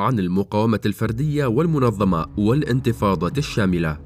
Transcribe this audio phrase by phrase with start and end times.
[0.00, 3.98] عن المقاومة الفردية والمنظمة والانتفاضة الشاملة.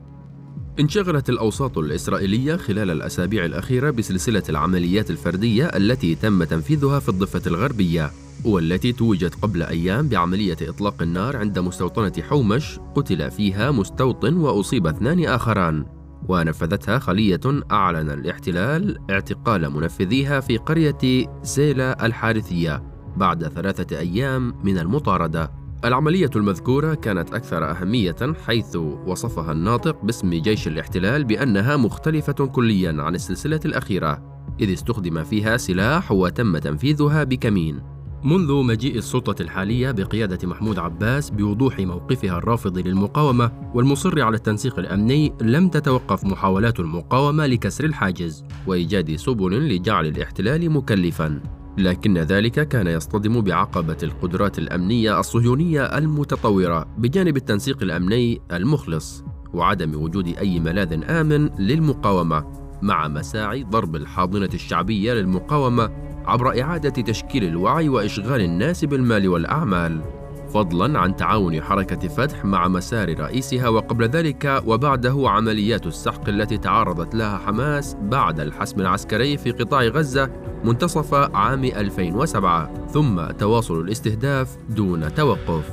[0.80, 8.10] انشغلت الأوساط الإسرائيلية خلال الأسابيع الأخيرة بسلسلة العمليات الفردية التي تم تنفيذها في الضفة الغربية،
[8.44, 15.24] والتي توجت قبل أيام بعملية إطلاق النار عند مستوطنة حومش قتل فيها مستوطن وأصيب اثنان
[15.24, 15.84] آخران.
[16.28, 17.40] ونفذتها خلية
[17.70, 22.82] أعلن الاحتلال اعتقال منفذيها في قرية سيلا الحارثية
[23.16, 25.61] بعد ثلاثة أيام من المطاردة.
[25.84, 33.14] العملية المذكورة كانت أكثر أهمية حيث وصفها الناطق باسم جيش الاحتلال بأنها مختلفة كليا عن
[33.14, 34.22] السلسلة الأخيرة،
[34.60, 37.80] إذ استخدم فيها سلاح وتم تنفيذها بكمين.
[38.24, 45.32] منذ مجيء السلطة الحالية بقيادة محمود عباس بوضوح موقفها الرافض للمقاومة والمصر على التنسيق الأمني
[45.40, 51.40] لم تتوقف محاولات المقاومة لكسر الحاجز وإيجاد سبل لجعل الاحتلال مكلفا
[51.78, 60.26] لكن ذلك كان يصطدم بعقبة القدرات الأمنية الصهيونية المتطورة بجانب التنسيق الأمني المخلص وعدم وجود
[60.38, 65.90] أي ملاذ آمن للمقاومة مع مساعي ضرب الحاضنة الشعبية للمقاومة
[66.26, 70.21] عبر إعادة تشكيل الوعي وإشغال الناس بالمال والأعمال.
[70.54, 77.14] فضلا عن تعاون حركة فتح مع مسار رئيسها وقبل ذلك وبعده عمليات السحق التي تعرضت
[77.14, 80.30] لها حماس بعد الحسم العسكري في قطاع غزة
[80.64, 85.70] منتصف عام 2007 ثم تواصل الاستهداف دون توقف.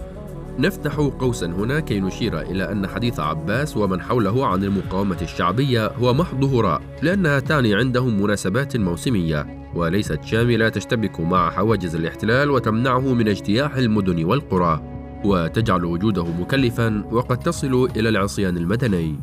[0.60, 6.14] نفتح قوسا هنا كي نشير إلى أن حديث عباس ومن حوله عن المقاومة الشعبية هو
[6.14, 9.59] محض هراء لأنها تعني عندهم مناسبات موسمية.
[9.76, 14.82] وليست شاملة تشتبك مع حواجز الاحتلال وتمنعه من اجتياح المدن والقرى
[15.26, 19.20] وتجعل وجوده مكلفا وقد تصل إلى العصيان المدني.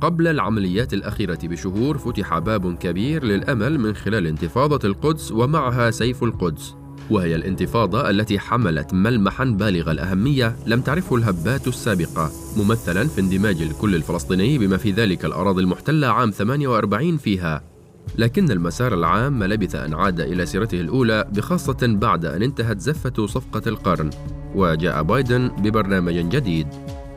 [0.00, 6.74] قبل العمليات الأخيرة بشهور فتح باب كبير للأمل من خلال انتفاضة القدس ومعها سيف القدس
[7.10, 13.94] وهي الانتفاضة التي حملت ملمحا بالغ الأهمية لم تعرفه الهبات السابقة ممثلا في اندماج الكل
[13.94, 17.77] الفلسطيني بما في ذلك الأراضي المحتلة عام 48 فيها.
[18.16, 23.26] لكن المسار العام ما لبث أن عاد إلى سيرته الأولى بخاصة بعد أن انتهت زفة
[23.26, 24.10] صفقة القرن
[24.54, 26.66] وجاء بايدن ببرنامج جديد.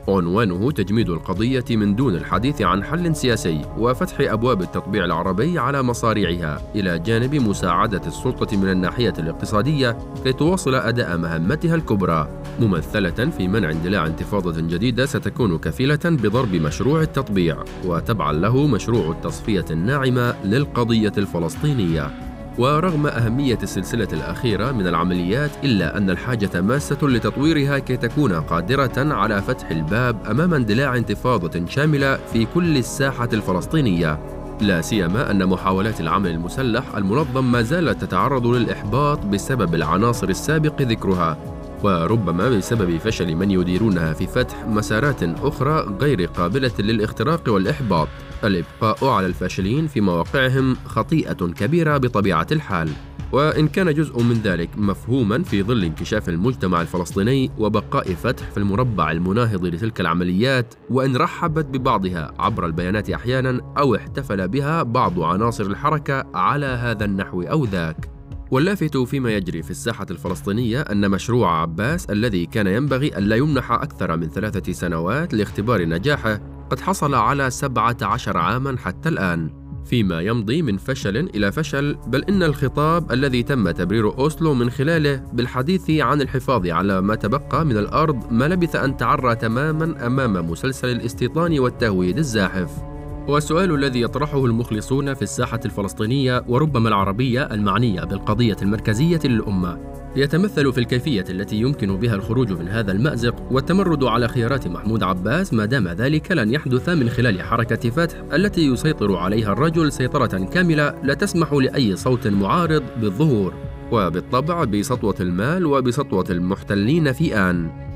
[0.08, 6.60] عنوانه تجميد القضية من دون الحديث عن حل سياسي وفتح أبواب التطبيع العربي على مصاريعها
[6.74, 12.28] إلى جانب مساعدة السلطة من الناحية الاقتصادية كي تواصل أداء مهمتها الكبرى.
[12.60, 19.64] ممثلة في منع اندلاع انتفاضة جديدة ستكون كفيلة بضرب مشروع التطبيع وتبعا له مشروع التصفية
[19.70, 22.31] الناعمة للقضية الفلسطينية.
[22.58, 29.42] ورغم أهمية السلسلة الأخيرة من العمليات إلا أن الحاجة ماسة لتطويرها كي تكون قادرة على
[29.42, 34.18] فتح الباب أمام اندلاع انتفاضة شاملة في كل الساحة الفلسطينية.
[34.60, 41.36] لا سيما أن محاولات العمل المسلح المنظم ما زالت تتعرض للإحباط بسبب العناصر السابق ذكرها.
[41.82, 48.08] وربما بسبب فشل من يديرونها في فتح مسارات أخرى غير قابلة للاختراق والإحباط.
[48.44, 52.88] الإبقاء على الفاشلين في مواقعهم خطيئة كبيرة بطبيعة الحال.
[53.32, 59.10] وإن كان جزء من ذلك مفهوما في ظل انكشاف المجتمع الفلسطيني وبقاء فتح في المربع
[59.10, 66.24] المناهض لتلك العمليات وإن رحبت ببعضها عبر البيانات أحيانا أو احتفل بها بعض عناصر الحركة
[66.34, 68.12] على هذا النحو أو ذاك.
[68.50, 74.16] واللافت فيما يجري في الساحة الفلسطينية أن مشروع عباس الذي كان ينبغي ألا يمنح أكثر
[74.16, 76.40] من ثلاثة سنوات لاختبار نجاحه
[76.72, 79.50] قد حصل على 17 عاما حتى الآن
[79.84, 85.22] فيما يمضي من فشل إلى فشل بل إن الخطاب الذي تم تبرير أوسلو من خلاله
[85.32, 90.88] بالحديث عن الحفاظ على ما تبقى من الأرض ما لبث أن تعرى تماما أمام مسلسل
[90.88, 92.91] الاستيطان والتهويد الزاحف.
[93.28, 99.78] والسؤال الذي يطرحه المخلصون في الساحة الفلسطينية وربما العربية المعنية بالقضية المركزية للأمة.
[100.16, 105.52] يتمثل في الكيفية التي يمكن بها الخروج من هذا المأزق والتمرد على خيارات محمود عباس
[105.52, 110.94] ما دام ذلك لن يحدث من خلال حركة فتح التي يسيطر عليها الرجل سيطرة كاملة
[111.02, 113.54] لا تسمح لأي صوت معارض بالظهور
[113.92, 117.91] وبالطبع بسطوة المال وبسطوة المحتلين في آن.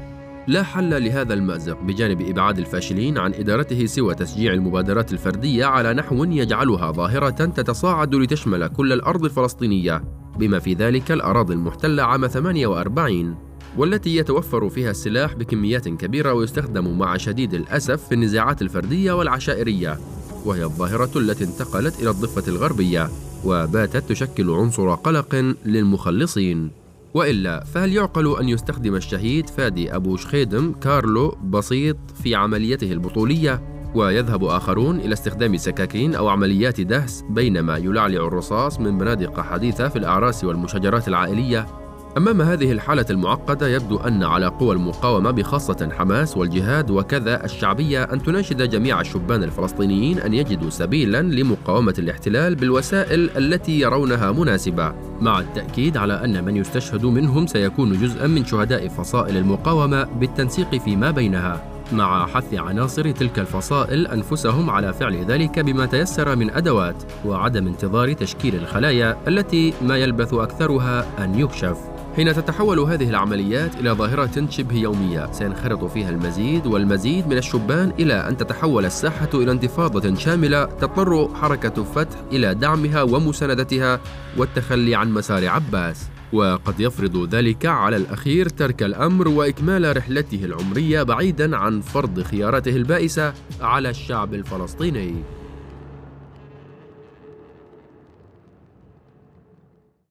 [0.48, 6.24] لا حل لهذا المأزق بجانب إبعاد الفاشلين عن إدارته سوى تشجيع المبادرات الفردية على نحو
[6.24, 10.04] يجعلها ظاهرة تتصاعد لتشمل كل الأرض الفلسطينية
[10.38, 13.36] بما في ذلك الأراضي المحتلة عام 48
[13.76, 19.98] والتي يتوفر فيها السلاح بكميات كبيرة ويستخدم مع شديد الأسف في النزاعات الفردية والعشائرية
[20.44, 23.08] وهي الظاهرة التي انتقلت إلى الضفة الغربية
[23.44, 26.85] وباتت تشكل عنصر قلق للمخلصين.
[27.16, 33.62] وإلا فهل يعقل أن يستخدم الشهيد فادي أبو شخيدم كارلو بسيط في عمليته البطولية؟
[33.94, 39.96] ويذهب آخرون إلى استخدام سكاكين أو عمليات دهس بينما يلعلع الرصاص من بنادق حديثة في
[39.96, 41.85] الأعراس والمشاجرات العائلية.
[42.16, 48.22] أمام هذه الحالة المعقدة يبدو أن على قوى المقاومة بخاصة حماس والجهاد وكذا الشعبية أن
[48.22, 55.96] تناشد جميع الشبان الفلسطينيين أن يجدوا سبيلا لمقاومة الاحتلال بالوسائل التي يرونها مناسبة مع التأكيد
[55.96, 61.76] على أن من يستشهد منهم سيكون جزءا من شهداء فصائل المقاومة بالتنسيق فيما بينها.
[61.92, 68.12] مع حث عناصر تلك الفصائل أنفسهم على فعل ذلك بما تيسر من أدوات وعدم انتظار
[68.12, 71.95] تشكيل الخلايا التي ما يلبث أكثرها أن يكشف.
[72.16, 78.14] حين تتحول هذه العمليات إلى ظاهرة شبه يومية سينخرط فيها المزيد والمزيد من الشبان إلى
[78.14, 84.00] أن تتحول الساحة إلى انتفاضة شاملة تضطر حركة فتح إلى دعمها ومساندتها
[84.36, 86.06] والتخلي عن مسار عباس.
[86.32, 93.32] وقد يفرض ذلك على الأخير ترك الأمر وإكمال رحلته العمرية بعيدا عن فرض خياراته البائسة
[93.60, 95.14] على الشعب الفلسطيني.